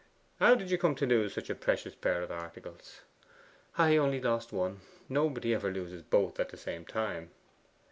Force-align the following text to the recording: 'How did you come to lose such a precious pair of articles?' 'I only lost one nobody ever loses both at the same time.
'How 0.39 0.55
did 0.55 0.71
you 0.71 0.79
come 0.79 0.95
to 0.95 1.05
lose 1.05 1.31
such 1.35 1.51
a 1.51 1.53
precious 1.53 1.93
pair 1.93 2.23
of 2.23 2.31
articles?' 2.31 3.01
'I 3.77 3.97
only 3.97 4.19
lost 4.19 4.51
one 4.51 4.79
nobody 5.07 5.53
ever 5.53 5.71
loses 5.71 6.01
both 6.01 6.39
at 6.39 6.49
the 6.49 6.57
same 6.57 6.85
time. 6.87 7.29